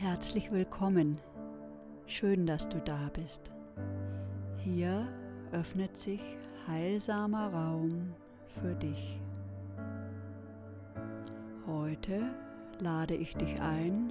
[0.00, 1.20] Herzlich willkommen.
[2.06, 3.52] Schön, dass du da bist.
[4.56, 5.06] Hier
[5.52, 6.22] öffnet sich
[6.66, 8.14] heilsamer Raum
[8.46, 9.20] für dich.
[11.66, 12.22] Heute
[12.78, 14.10] lade ich dich ein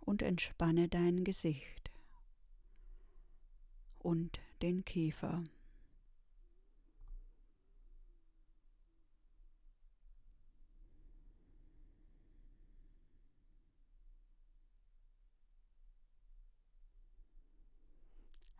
[0.00, 1.90] und entspanne dein Gesicht
[3.98, 5.44] und den Kiefer.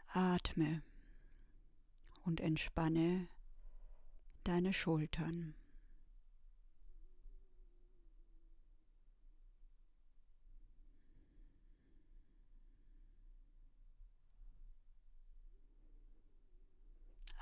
[0.09, 0.83] Atme
[2.25, 3.27] und entspanne
[4.45, 5.55] deine Schultern.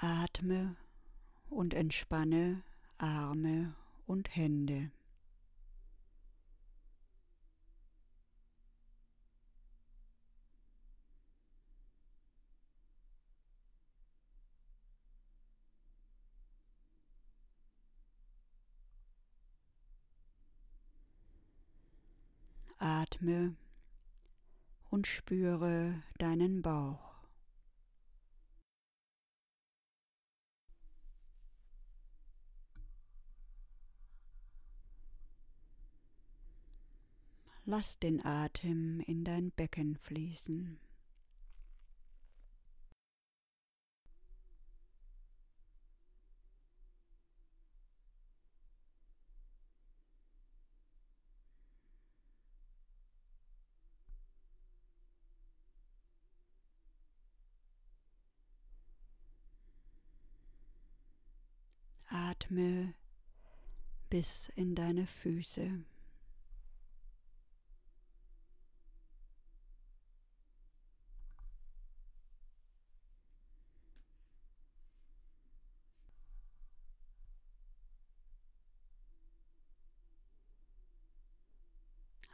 [0.04, 0.74] Atme
[1.48, 2.64] und entspanne
[2.98, 4.90] Arme und Hände.
[22.78, 23.54] Atme
[24.90, 27.11] und spüre deinen Bauch.
[37.64, 40.80] Lass den Atem in dein Becken fließen.
[62.08, 62.92] Atme
[64.10, 65.84] bis in deine Füße.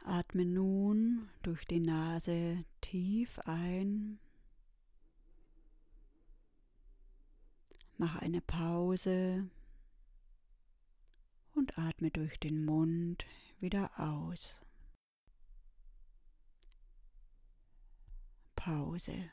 [0.09, 4.17] Atme nun durch die Nase tief ein.
[7.97, 9.47] Mach eine Pause
[11.53, 13.23] und atme durch den Mund
[13.59, 14.59] wieder aus.
[18.55, 19.31] Pause.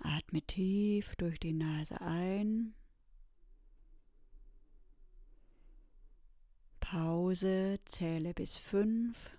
[0.00, 2.74] Atme tief durch die Nase ein.
[6.90, 9.36] Pause, zähle bis fünf.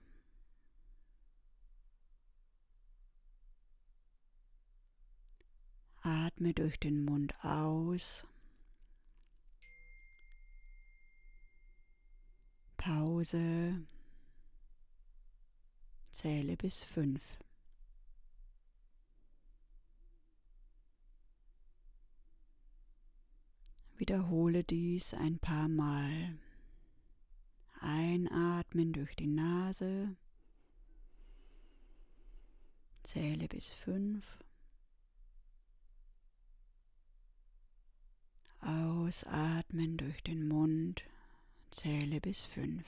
[6.04, 8.24] Atme durch den Mund aus.
[12.78, 13.84] Pause.
[16.12, 17.24] Zähle bis fünf.
[23.98, 26.38] Wiederhole dies ein paar Mal.
[28.28, 30.16] Einatmen durch die Nase.
[33.04, 34.38] Zähle bis fünf.
[38.62, 41.04] Ausatmen durch den Mund.
[41.72, 42.86] Zähle bis fünf.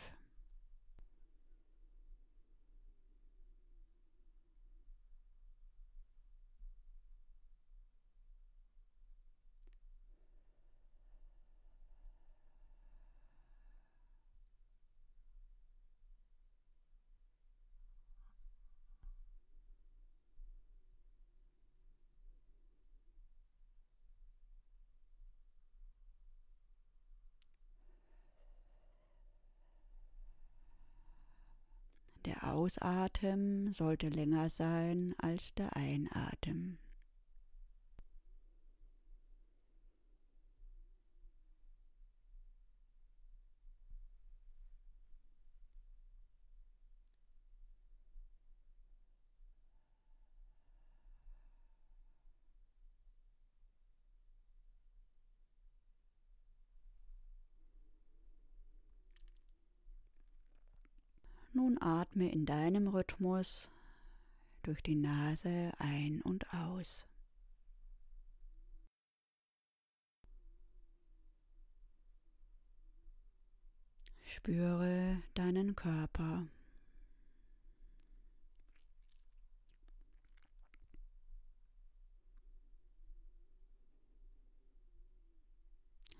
[32.42, 36.80] Der Ausatmen sollte länger sein als der Einatmen.
[61.72, 63.70] Nun atme in deinem Rhythmus
[64.64, 67.08] durch die Nase ein und aus.
[74.26, 76.46] Spüre deinen Körper.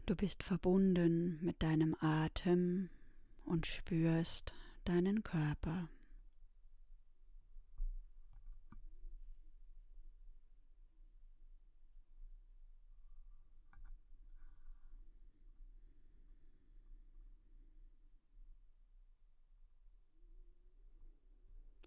[0.06, 2.90] Du bist verbunden mit deinem Atem
[3.44, 4.54] und spürst
[4.92, 5.88] deinen Körper.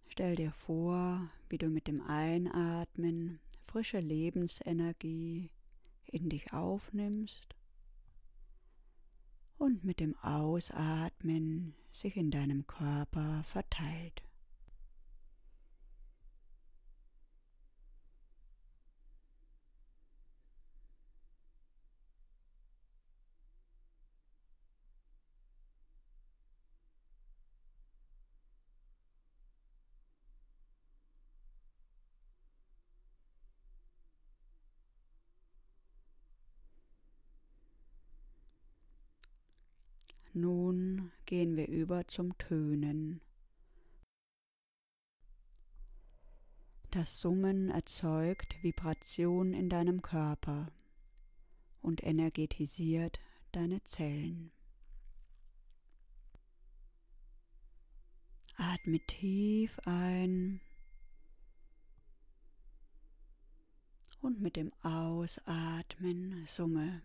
[0.08, 5.50] Stell dir vor, wie du mit dem Einatmen frische Lebensenergie
[6.06, 7.54] in dich aufnimmst
[9.58, 14.24] und mit dem Ausatmen sich in deinem Körper verteilt.
[40.36, 43.20] Nun gehen wir über zum Tönen.
[46.90, 50.72] Das Summen erzeugt Vibration in deinem Körper
[51.82, 53.20] und energetisiert
[53.52, 54.50] deine Zellen.
[58.56, 60.60] Atme tief ein
[64.20, 67.02] und mit dem Ausatmen summe.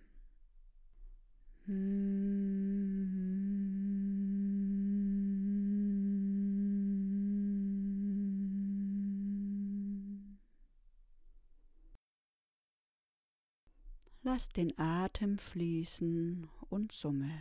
[14.32, 17.32] Lass den Atem fließen und summe.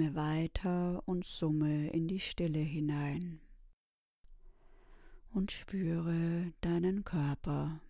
[0.00, 3.38] Atme weiter und summe in die Stille hinein
[5.34, 7.82] und spüre deinen Körper.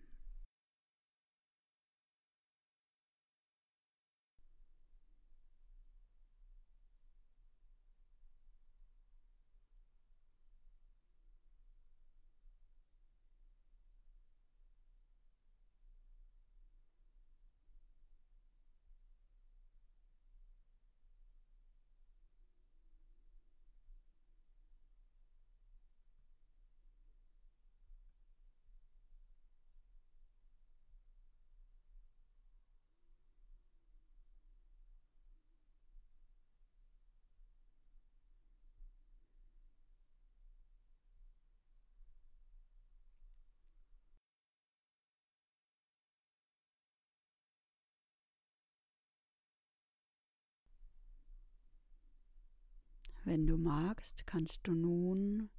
[53.23, 55.49] Wenn du magst, kannst du nun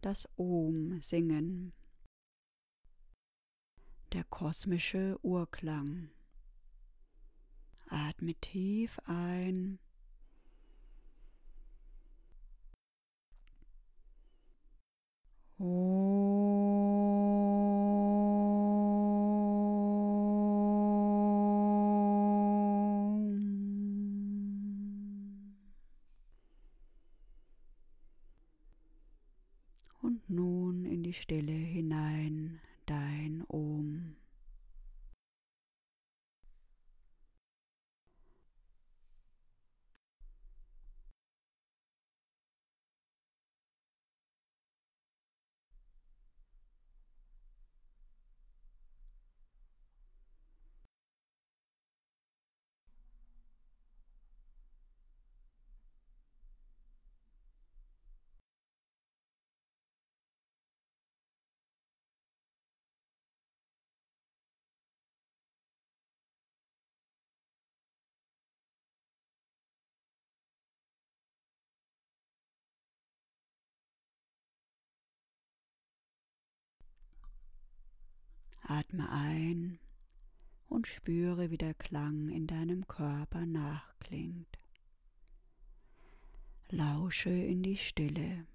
[0.00, 1.72] das Om singen,
[4.12, 6.10] der kosmische Urklang.
[7.88, 9.78] Atme tief ein
[30.04, 30.28] Und
[31.14, 34.16] nun in die Stille hinein dein Om.
[78.66, 79.78] Atme ein
[80.68, 84.58] und spüre, wie der Klang in deinem Körper nachklingt.
[86.70, 88.46] Lausche in die Stille.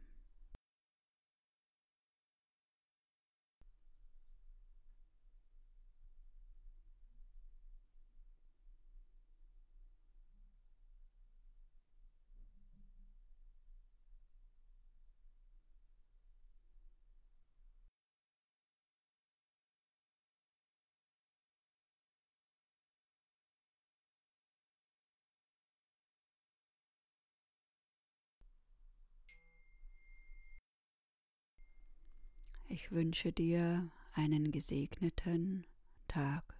[32.81, 35.67] Ich wünsche dir einen gesegneten
[36.07, 36.58] Tag.